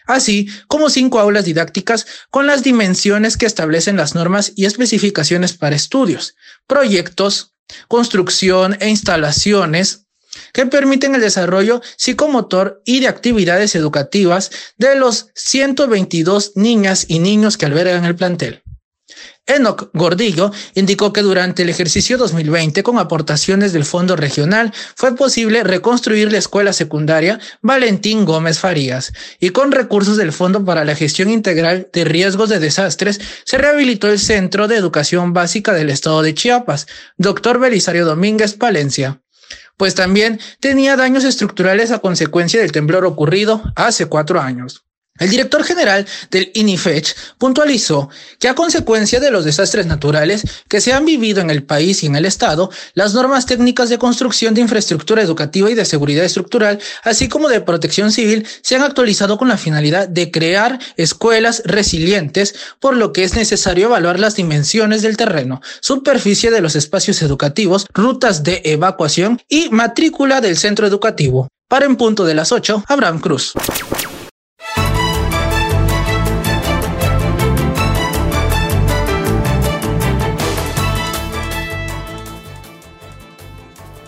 [0.05, 5.75] así como cinco aulas didácticas con las dimensiones que establecen las normas y especificaciones para
[5.75, 6.35] estudios,
[6.67, 7.53] proyectos,
[7.87, 10.05] construcción e instalaciones
[10.51, 17.57] que permiten el desarrollo psicomotor y de actividades educativas de los 122 niñas y niños
[17.57, 18.62] que albergan el plantel.
[19.45, 25.63] Enoch Gordillo indicó que durante el ejercicio 2020, con aportaciones del Fondo Regional, fue posible
[25.63, 31.29] reconstruir la escuela secundaria Valentín Gómez Farías y con recursos del Fondo para la Gestión
[31.29, 36.33] Integral de Riesgos de Desastres, se rehabilitó el Centro de Educación Básica del Estado de
[36.33, 37.59] Chiapas, Dr.
[37.59, 39.19] Belisario Domínguez Palencia
[39.75, 44.85] pues también tenía daños estructurales a consecuencia del temblor ocurrido hace cuatro años.
[45.19, 50.91] El director general del INIFECH puntualizó que a consecuencia de los desastres naturales que se
[50.91, 54.61] han vivido en el país y en el Estado, las normas técnicas de construcción de
[54.61, 59.49] infraestructura educativa y de seguridad estructural, así como de protección civil, se han actualizado con
[59.49, 65.15] la finalidad de crear escuelas resilientes, por lo que es necesario evaluar las dimensiones del
[65.15, 71.49] terreno, superficie de los espacios educativos, rutas de evacuación y matrícula del centro educativo.
[71.67, 73.53] Para en punto de las 8, Abraham Cruz.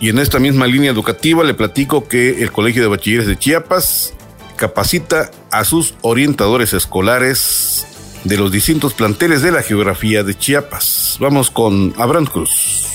[0.00, 4.14] Y en esta misma línea educativa le platico que el Colegio de Bachilleres de Chiapas
[4.56, 7.86] capacita a sus orientadores escolares
[8.24, 11.16] de los distintos planteles de la geografía de Chiapas.
[11.20, 12.86] Vamos con Abraham Cruz.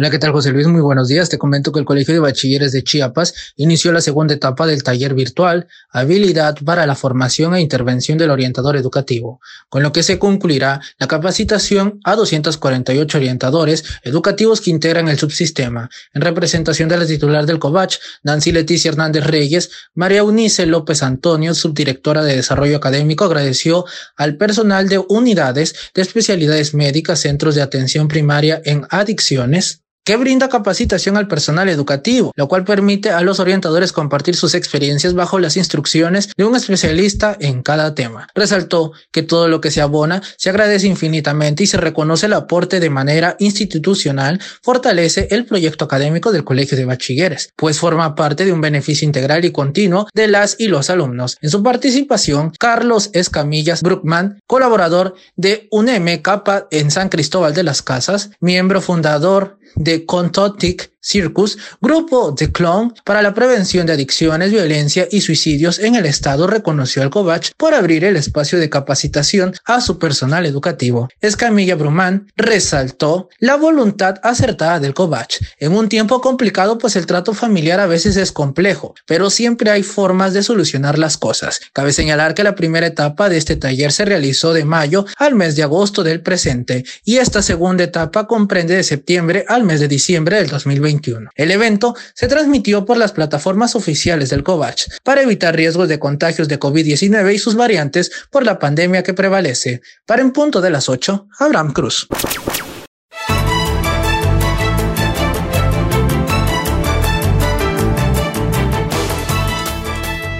[0.00, 0.68] Hola, ¿qué tal José Luis?
[0.68, 1.28] Muy buenos días.
[1.28, 5.12] Te comento que el Colegio de Bachilleres de Chiapas inició la segunda etapa del taller
[5.12, 10.80] virtual Habilidad para la formación e intervención del orientador educativo, con lo que se concluirá
[11.00, 15.90] la capacitación a 248 orientadores educativos que integran el subsistema.
[16.14, 21.54] En representación de la titular del COVACH, Nancy Leticia Hernández Reyes, María Unice López Antonio,
[21.54, 23.84] subdirectora de Desarrollo Académico, agradeció
[24.16, 30.48] al personal de unidades de especialidades médicas, centros de atención primaria en adicciones, que brinda
[30.48, 35.58] capacitación al personal educativo, lo cual permite a los orientadores compartir sus experiencias bajo las
[35.58, 38.26] instrucciones de un especialista en cada tema.
[38.34, 42.80] Resaltó que todo lo que se abona se agradece infinitamente y se reconoce el aporte
[42.80, 48.52] de manera institucional, fortalece el proyecto académico del Colegio de Bachilleres, pues forma parte de
[48.54, 51.36] un beneficio integral y continuo de las y los alumnos.
[51.42, 57.82] En su participación, Carlos Escamillas Bruckman, colaborador de UNEM Capa en San Cristóbal de las
[57.82, 65.08] Casas, miembro fundador de Contotic Circus, grupo de clon para la prevención de adicciones, violencia
[65.10, 69.80] y suicidios en el Estado, reconoció al COVACH por abrir el espacio de capacitación a
[69.80, 71.08] su personal educativo.
[71.22, 77.32] Escamilla Brumán resaltó la voluntad acertada del COVACH en un tiempo complicado, pues el trato
[77.32, 81.60] familiar a veces es complejo, pero siempre hay formas de solucionar las cosas.
[81.72, 85.56] Cabe señalar que la primera etapa de este taller se realizó de mayo al mes
[85.56, 90.36] de agosto del presente y esta segunda etapa comprende de septiembre al mes de diciembre
[90.36, 90.50] del
[90.98, 91.30] 2021.
[91.34, 96.48] El evento se transmitió por las plataformas oficiales del COVACH para evitar riesgos de contagios
[96.48, 99.80] de COVID-19 y sus variantes por la pandemia que prevalece.
[100.06, 102.08] Para en punto de las 8, Abraham Cruz.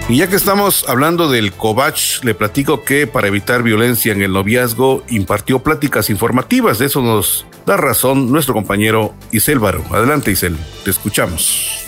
[0.09, 4.33] Y ya que estamos hablando del COVACH, le platico que para evitar violencia en el
[4.33, 6.79] noviazgo impartió pláticas informativas.
[6.79, 9.83] De eso nos da razón nuestro compañero Isel Baro.
[9.91, 11.85] Adelante, Isel, te escuchamos.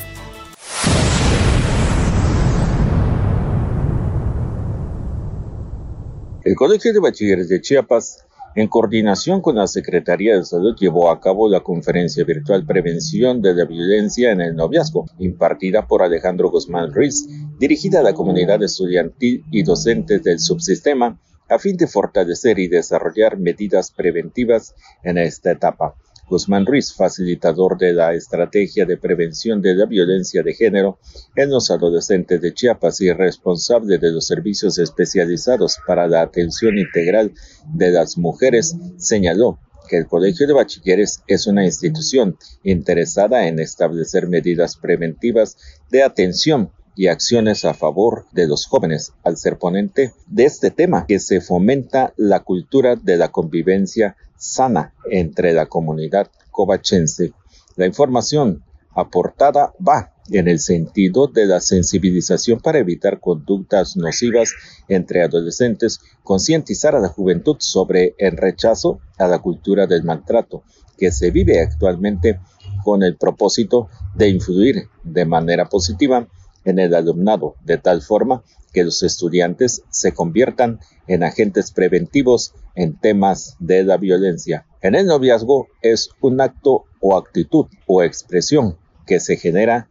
[6.44, 11.22] El Colegio de Bachilleres de Chiapas en coordinación con la Secretaría de Salud, llevó a
[11.22, 16.92] cabo la conferencia virtual Prevención de la Violencia en el Noviazgo, impartida por Alejandro Guzmán
[16.92, 17.26] Ruiz,
[17.60, 21.18] dirigida a la comunidad estudiantil y docentes del subsistema,
[21.52, 25.96] a fin de fortalecer y desarrollar medidas preventivas en esta etapa.
[26.30, 30.98] Guzmán Ruiz, facilitador de la estrategia de prevención de la violencia de género
[31.36, 37.34] en los adolescentes de Chiapas y responsable de los servicios especializados para la atención integral
[37.74, 39.60] de las mujeres, señaló
[39.90, 45.58] que el Colegio de Bachilleres es una institución interesada en establecer medidas preventivas
[45.90, 51.06] de atención y acciones a favor de los jóvenes al ser ponente de este tema
[51.08, 57.34] que se fomenta la cultura de la convivencia sana entre la comunidad covachense.
[57.76, 64.52] La información aportada va en el sentido de la sensibilización para evitar conductas nocivas
[64.88, 70.64] entre adolescentes, concientizar a la juventud sobre el rechazo a la cultura del maltrato
[70.98, 72.40] que se vive actualmente
[72.84, 76.28] con el propósito de influir de manera positiva
[76.66, 78.44] en el alumnado, de tal forma
[78.74, 84.66] que los estudiantes se conviertan en agentes preventivos en temas de la violencia.
[84.82, 89.90] En el noviazgo es un acto o actitud o expresión que se genera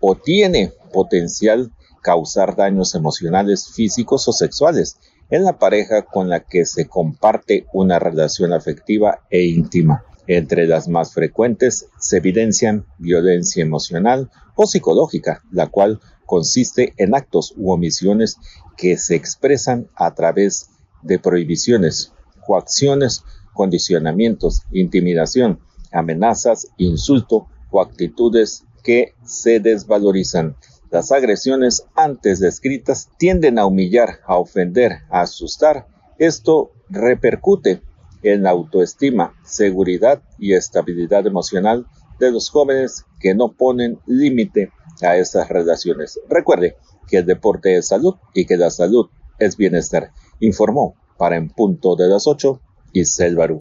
[0.00, 4.96] o tiene potencial causar daños emocionales, físicos o sexuales
[5.30, 10.04] en la pareja con la que se comparte una relación afectiva e íntima.
[10.26, 17.54] Entre las más frecuentes se evidencian violencia emocional o psicológica, la cual consiste en actos
[17.56, 18.36] u omisiones
[18.76, 20.70] que se expresan a través
[21.02, 22.12] de prohibiciones,
[22.46, 25.60] coacciones, condicionamientos, intimidación,
[25.90, 30.56] amenazas, insulto o actitudes que se desvalorizan.
[30.90, 35.86] Las agresiones antes descritas tienden a humillar, a ofender, a asustar.
[36.18, 37.82] Esto repercute
[38.22, 41.86] en la autoestima, seguridad y estabilidad emocional
[42.18, 44.70] de los jóvenes que no ponen límite
[45.02, 46.20] a esas relaciones.
[46.28, 46.76] Recuerde
[47.08, 49.08] que el deporte es salud y que la salud
[49.38, 50.12] es bienestar.
[50.40, 52.60] Informó para en punto de las 8
[52.92, 53.04] y
[53.34, 53.60] Barú.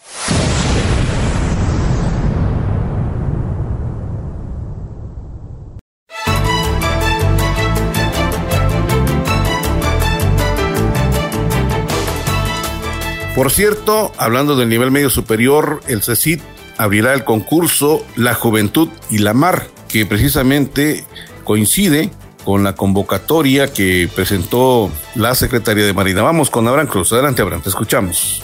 [13.42, 16.40] Por cierto, hablando del nivel medio superior, el CECIT
[16.78, 21.08] abrirá el concurso La Juventud y la Mar, que precisamente
[21.44, 22.12] coincide
[22.46, 26.22] con la convocatoria que presentó la Secretaría de Marina.
[26.22, 27.14] Vamos con Abraham Cruz.
[27.14, 28.44] Adelante, Abraham, te escuchamos.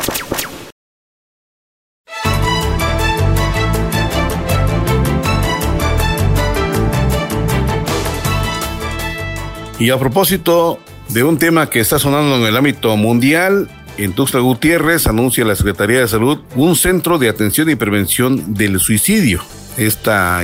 [9.79, 14.41] Y a propósito de un tema que está sonando en el ámbito mundial, en Tuxtla
[14.41, 19.41] Gutiérrez anuncia la Secretaría de Salud un centro de atención y prevención del suicidio.
[19.77, 20.41] Esta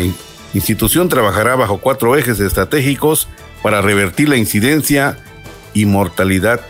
[0.54, 3.28] institución trabajará bajo cuatro ejes estratégicos
[3.62, 5.18] para revertir la incidencia
[5.74, 6.62] y mortalidad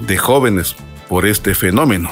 [0.00, 0.74] de jóvenes
[1.08, 2.10] por este fenómeno.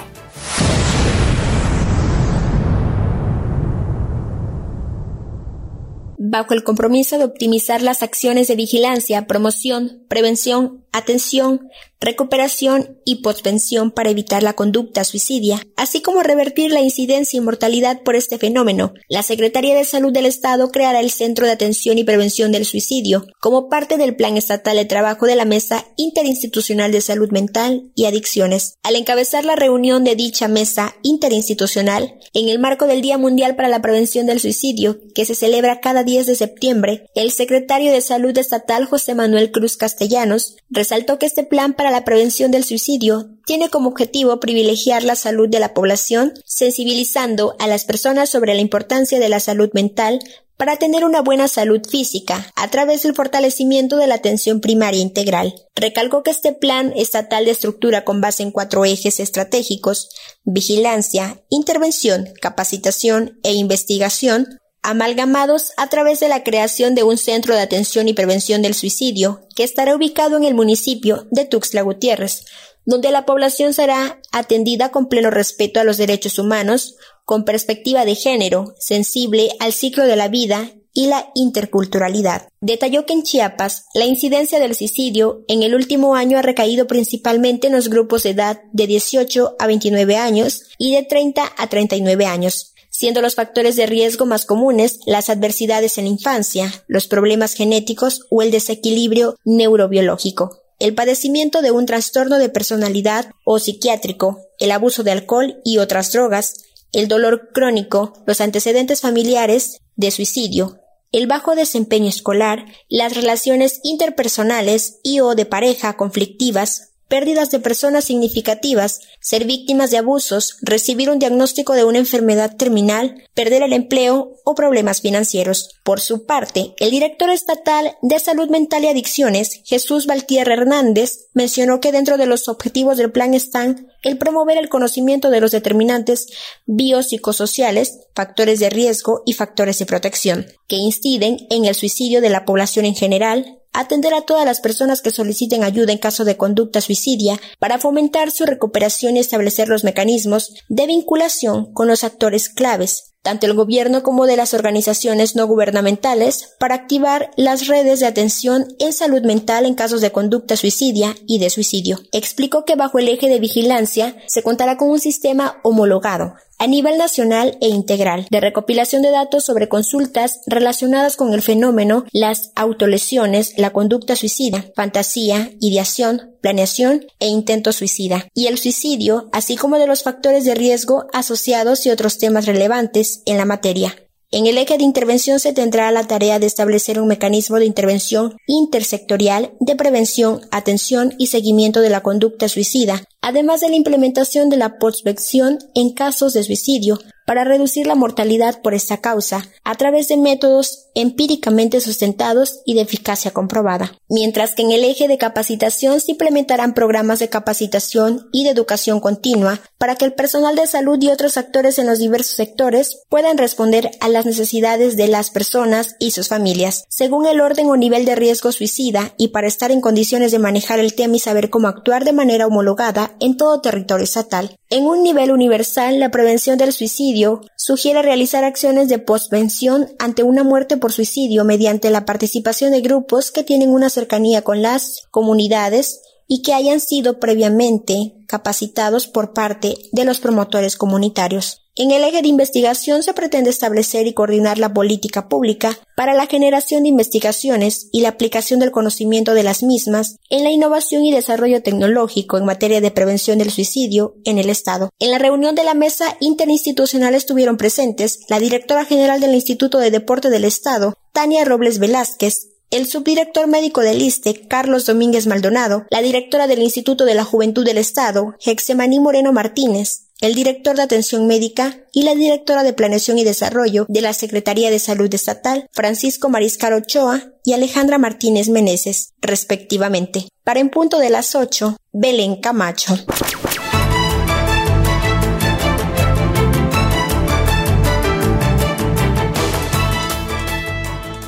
[6.22, 11.68] Bajo el compromiso de optimizar las acciones de vigilancia, promoción, prevención, atención,
[12.00, 18.02] recuperación y pospensión para evitar la conducta suicidia, así como revertir la incidencia y mortalidad
[18.02, 18.94] por este fenómeno.
[19.08, 23.26] La Secretaría de Salud del Estado creará el Centro de Atención y Prevención del Suicidio
[23.40, 28.06] como parte del Plan Estatal de Trabajo de la Mesa Interinstitucional de Salud Mental y
[28.06, 28.74] Adicciones.
[28.82, 33.68] Al encabezar la reunión de dicha mesa interinstitucional, en el marco del Día Mundial para
[33.68, 38.36] la Prevención del Suicidio, que se celebra cada 10 de septiembre, el secretario de Salud
[38.38, 43.68] Estatal José Manuel Cruz Castellanos resaltó que este plan para la prevención del suicidio tiene
[43.68, 49.20] como objetivo privilegiar la salud de la población, sensibilizando a las personas sobre la importancia
[49.20, 50.20] de la salud mental
[50.56, 55.54] para tener una buena salud física a través del fortalecimiento de la atención primaria integral.
[55.74, 60.08] Recalcó que este plan estatal de estructura con base en cuatro ejes estratégicos,
[60.44, 67.60] vigilancia, intervención, capacitación e investigación, amalgamados a través de la creación de un centro de
[67.60, 72.44] atención y prevención del suicidio que estará ubicado en el municipio de Tuxtla Gutiérrez,
[72.84, 78.14] donde la población será atendida con pleno respeto a los derechos humanos, con perspectiva de
[78.14, 82.48] género, sensible al ciclo de la vida y la interculturalidad.
[82.60, 87.68] Detalló que en Chiapas la incidencia del suicidio en el último año ha recaído principalmente
[87.68, 92.26] en los grupos de edad de 18 a 29 años y de 30 a 39
[92.26, 97.54] años, siendo los factores de riesgo más comunes las adversidades en la infancia, los problemas
[97.54, 100.60] genéticos o el desequilibrio neurobiológico.
[100.78, 106.12] El padecimiento de un trastorno de personalidad o psiquiátrico, el abuso de alcohol y otras
[106.12, 106.56] drogas,
[106.92, 110.80] el dolor crónico, los antecedentes familiares de suicidio,
[111.10, 118.04] el bajo desempeño escolar, las relaciones interpersonales y o de pareja conflictivas, pérdidas de personas
[118.04, 124.36] significativas, ser víctimas de abusos, recibir un diagnóstico de una enfermedad terminal, perder el empleo
[124.44, 125.80] o problemas financieros.
[125.82, 131.80] Por su parte, el director estatal de Salud Mental y Adicciones, Jesús Valtierra Hernández, mencionó
[131.80, 136.28] que dentro de los objetivos del plan están el promover el conocimiento de los determinantes
[136.66, 142.44] biopsicosociales, factores de riesgo y factores de protección, que inciden en el suicidio de la
[142.44, 146.80] población en general, atender a todas las personas que soliciten ayuda en caso de conducta
[146.80, 153.10] suicidia para fomentar su recuperación y establecer los mecanismos de vinculación con los actores claves
[153.22, 158.68] tanto el gobierno como de las organizaciones no gubernamentales, para activar las redes de atención
[158.78, 162.00] en salud mental en casos de conducta suicidia y de suicidio.
[162.12, 166.98] Explicó que bajo el eje de vigilancia se contará con un sistema homologado a nivel
[166.98, 173.54] nacional e integral de recopilación de datos sobre consultas relacionadas con el fenómeno, las autolesiones,
[173.56, 179.86] la conducta suicida, fantasía, ideación, planeación e intento suicida, y el suicidio, así como de
[179.86, 183.94] los factores de riesgo asociados y otros temas relevantes en la materia.
[184.32, 188.36] En el eje de intervención se tendrá la tarea de establecer un mecanismo de intervención
[188.46, 194.56] intersectorial de prevención, atención y seguimiento de la conducta suicida, además de la implementación de
[194.56, 197.00] la prospección en casos de suicidio,
[197.30, 202.80] para reducir la mortalidad por esta causa a través de métodos empíricamente sustentados y de
[202.80, 203.92] eficacia comprobada.
[204.08, 208.98] Mientras que en el eje de capacitación se implementarán programas de capacitación y de educación
[208.98, 213.38] continua para que el personal de salud y otros actores en los diversos sectores puedan
[213.38, 218.06] responder a las necesidades de las personas y sus familias, según el orden o nivel
[218.06, 221.68] de riesgo suicida y para estar en condiciones de manejar el tema y saber cómo
[221.68, 224.56] actuar de manera homologada en todo territorio estatal.
[224.68, 227.19] En un nivel universal, la prevención del suicidio
[227.56, 233.30] sugiere realizar acciones de postvención ante una muerte por suicidio mediante la participación de grupos
[233.30, 239.74] que tienen una cercanía con las comunidades y que hayan sido previamente capacitados por parte
[239.92, 241.59] de los promotores comunitarios.
[241.76, 246.26] En el eje de investigación se pretende establecer y coordinar la política pública para la
[246.26, 251.12] generación de investigaciones y la aplicación del conocimiento de las mismas en la innovación y
[251.12, 254.90] desarrollo tecnológico en materia de prevención del suicidio en el Estado.
[254.98, 259.92] En la reunión de la mesa interinstitucional estuvieron presentes la directora general del Instituto de
[259.92, 266.02] Deporte del Estado, Tania Robles Velázquez, el subdirector médico del ISTE, Carlos Domínguez Maldonado, la
[266.02, 271.26] directora del Instituto de la Juventud del Estado, Hexemaní Moreno Martínez, el director de atención
[271.26, 276.28] médica y la directora de planeación y desarrollo de la Secretaría de Salud Estatal, Francisco
[276.28, 280.28] Mariscal Ochoa y Alejandra Martínez Meneses, respectivamente.
[280.44, 282.94] Para en punto de las 8, Belén Camacho.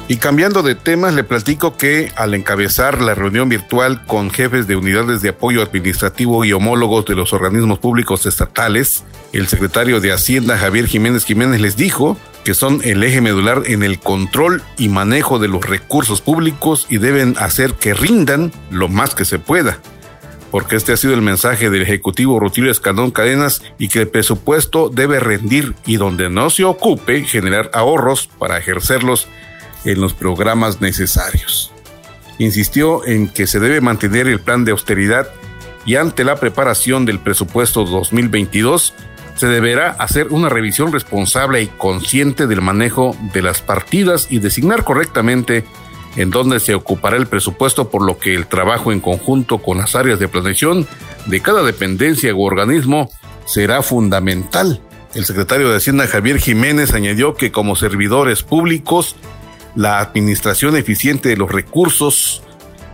[0.08, 4.76] Y cambiando de temas, le platico que al encabezar la reunión virtual con jefes de
[4.76, 10.58] unidades de apoyo administrativo y homólogos de los organismos públicos estatales, el secretario de Hacienda
[10.58, 15.38] Javier Jiménez Jiménez les dijo que son el eje medular en el control y manejo
[15.38, 19.78] de los recursos públicos y deben hacer que rindan lo más que se pueda
[20.50, 24.90] porque este ha sido el mensaje del Ejecutivo Rutilio Escandón Cadenas y que el presupuesto
[24.90, 29.28] debe rendir y donde no se ocupe generar ahorros para ejercerlos
[29.84, 31.72] en los programas necesarios.
[32.38, 35.28] Insistió en que se debe mantener el plan de austeridad
[35.84, 38.94] y ante la preparación del presupuesto 2022
[39.36, 44.84] se deberá hacer una revisión responsable y consciente del manejo de las partidas y designar
[44.84, 45.64] correctamente
[46.16, 49.94] en dónde se ocupará el presupuesto, por lo que el trabajo en conjunto con las
[49.94, 50.86] áreas de planeación
[51.26, 53.10] de cada dependencia u organismo
[53.46, 54.80] será fundamental.
[55.14, 59.16] El secretario de Hacienda Javier Jiménez añadió que como servidores públicos
[59.74, 62.42] la administración eficiente de los recursos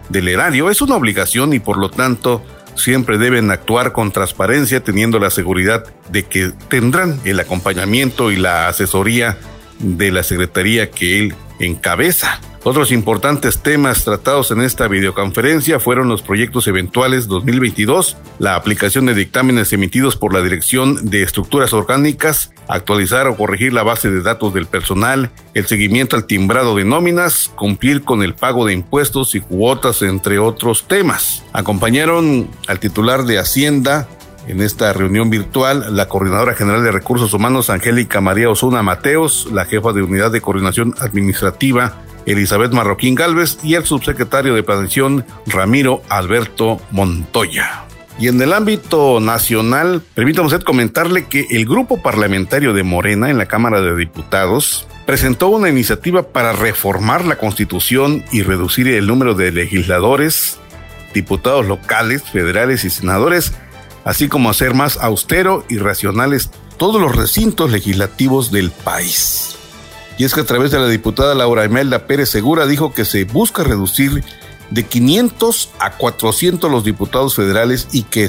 [0.09, 2.43] del erario es una obligación y por lo tanto
[2.75, 8.69] siempre deben actuar con transparencia teniendo la seguridad de que tendrán el acompañamiento y la
[8.69, 9.37] asesoría
[9.81, 12.41] de la Secretaría que él encabeza.
[12.65, 19.15] Otros importantes temas tratados en esta videoconferencia fueron los proyectos eventuales 2022, la aplicación de
[19.15, 24.55] dictámenes emitidos por la Dirección de Estructuras Orgánicas actualizar o corregir la base de datos
[24.55, 29.41] del personal, el seguimiento al timbrado de nóminas, cumplir con el pago de impuestos y
[29.41, 31.45] cuotas, entre otros temas.
[31.53, 34.07] Acompañaron al titular de Hacienda,
[34.47, 39.67] en esta reunión virtual, la Coordinadora General de Recursos Humanos, Angélica María Osuna Mateos, la
[39.67, 46.03] jefa de Unidad de Coordinación Administrativa, Elizabeth Marroquín Galvez, y el subsecretario de Planeación, Ramiro
[46.09, 47.85] Alberto Montoya.
[48.19, 53.39] Y en el ámbito nacional, permítame usted comentarle que el grupo parlamentario de Morena en
[53.39, 59.35] la Cámara de Diputados presentó una iniciativa para reformar la constitución y reducir el número
[59.35, 60.59] de legisladores,
[61.15, 63.53] diputados locales, federales y senadores,
[64.05, 69.57] así como hacer más austero y racionales todos los recintos legislativos del país.
[70.19, 73.23] Y es que a través de la diputada Laura Emelda Pérez Segura dijo que se
[73.23, 74.25] busca reducir
[74.71, 78.29] de 500 a 400 los diputados federales y que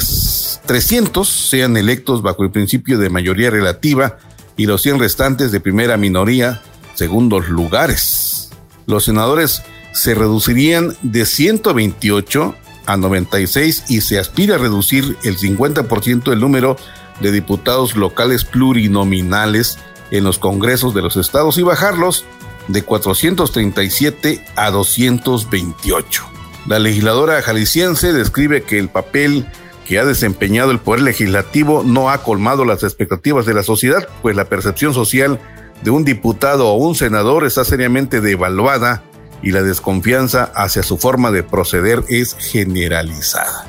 [0.65, 4.17] 300 sean electos bajo el principio de mayoría relativa
[4.55, 6.61] y los 100 restantes de primera minoría,
[6.93, 8.49] segundos lugares.
[8.85, 9.61] Los senadores
[9.93, 16.75] se reducirían de 128 a 96 y se aspira a reducir el 50% del número
[17.19, 19.77] de diputados locales plurinominales
[20.11, 22.25] en los congresos de los estados y bajarlos
[22.69, 26.23] de 437 a 228.
[26.67, 29.47] La legisladora jalisciense describe que el papel
[29.85, 34.35] que ha desempeñado el Poder Legislativo no ha colmado las expectativas de la sociedad, pues
[34.35, 35.39] la percepción social
[35.81, 39.03] de un diputado o un senador está seriamente devaluada
[39.41, 43.65] y la desconfianza hacia su forma de proceder es generalizada.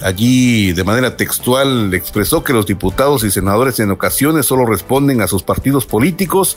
[0.00, 5.26] Allí, de manera textual, expresó que los diputados y senadores en ocasiones solo responden a
[5.26, 6.56] sus partidos políticos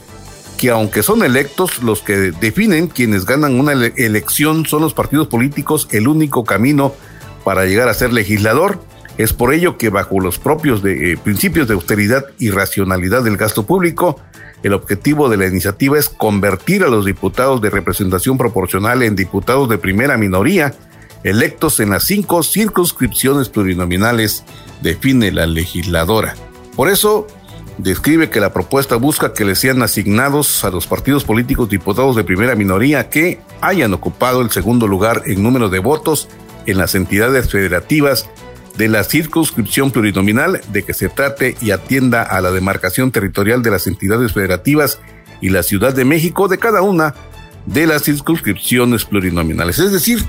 [0.62, 5.88] que aunque son electos, los que definen quienes ganan una elección son los partidos políticos
[5.90, 6.94] el único camino
[7.44, 8.80] para llegar a ser legislador.
[9.18, 13.38] Es por ello que bajo los propios de, eh, principios de austeridad y racionalidad del
[13.38, 14.20] gasto público,
[14.62, 19.68] el objetivo de la iniciativa es convertir a los diputados de representación proporcional en diputados
[19.68, 20.76] de primera minoría,
[21.24, 24.44] electos en las cinco circunscripciones plurinominales,
[24.84, 26.36] define la legisladora.
[26.76, 27.26] Por eso,
[27.84, 32.24] describe que la propuesta busca que le sean asignados a los partidos políticos diputados de
[32.24, 36.28] primera minoría que hayan ocupado el segundo lugar en número de votos
[36.66, 38.30] en las entidades federativas
[38.78, 43.72] de la circunscripción plurinominal de que se trate y atienda a la demarcación territorial de
[43.72, 45.00] las entidades federativas
[45.42, 47.16] y la Ciudad de México de cada una
[47.66, 49.80] de las circunscripciones plurinominales.
[49.80, 50.24] Es decir,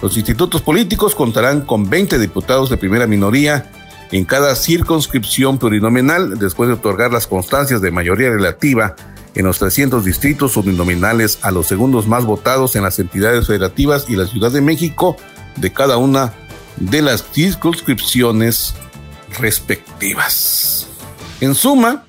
[0.00, 3.70] los institutos políticos contarán con 20 diputados de primera minoría
[4.12, 8.96] en cada circunscripción plurinominal después de otorgar las constancias de mayoría relativa
[9.34, 14.16] en los 300 distritos uninominales a los segundos más votados en las entidades federativas y
[14.16, 15.16] la Ciudad de México
[15.56, 16.32] de cada una
[16.76, 18.74] de las circunscripciones
[19.38, 20.88] respectivas.
[21.40, 22.04] En suma,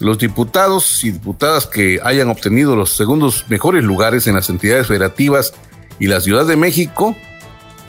[0.00, 5.54] los diputados y diputadas que hayan obtenido los segundos mejores lugares en las entidades federativas
[5.98, 7.16] y la Ciudad de México,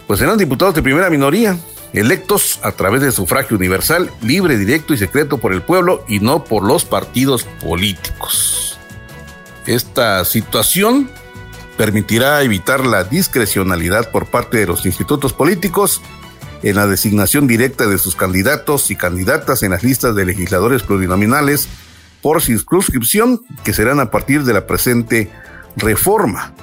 [0.07, 1.57] pues serán diputados de primera minoría,
[1.93, 6.43] electos a través de sufragio universal, libre, directo y secreto por el pueblo y no
[6.43, 8.77] por los partidos políticos.
[9.65, 11.09] Esta situación
[11.77, 16.01] permitirá evitar la discrecionalidad por parte de los institutos políticos
[16.61, 21.69] en la designación directa de sus candidatos y candidatas en las listas de legisladores plurinominales
[22.21, 25.31] por circunscripción que serán a partir de la presente
[25.77, 26.53] reforma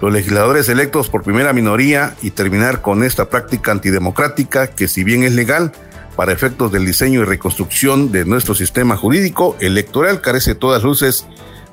[0.00, 5.24] los legisladores electos por primera minoría y terminar con esta práctica antidemocrática que si bien
[5.24, 5.72] es legal,
[6.16, 11.26] para efectos del diseño y reconstrucción de nuestro sistema jurídico electoral carece todas luces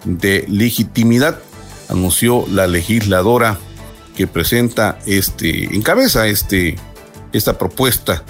[0.03, 1.39] de legitimidad,
[1.89, 3.57] anunció la legisladora
[4.15, 6.76] que presenta este, encabeza este,
[7.34, 8.23] esta propuesta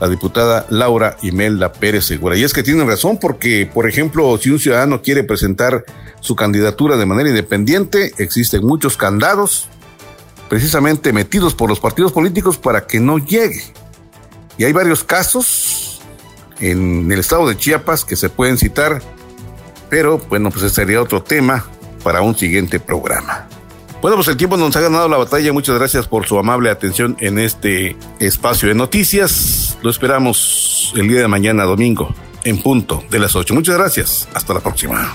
[0.00, 2.36] la diputada Laura Imelda Pérez Segura.
[2.36, 5.84] Y es que tiene razón porque, por ejemplo, si un ciudadano quiere presentar
[6.26, 9.68] su candidatura de manera independiente, existen muchos candados
[10.48, 13.62] precisamente metidos por los partidos políticos para que no llegue.
[14.58, 16.00] Y hay varios casos
[16.58, 19.02] en el estado de Chiapas que se pueden citar,
[19.88, 21.64] pero bueno, pues ese sería otro tema
[22.02, 23.46] para un siguiente programa.
[24.02, 25.52] Bueno, pues el tiempo nos ha ganado la batalla.
[25.52, 29.78] Muchas gracias por su amable atención en este espacio de noticias.
[29.82, 33.54] Lo esperamos el día de mañana, domingo, en punto de las 8.
[33.54, 34.28] Muchas gracias.
[34.34, 35.14] Hasta la próxima.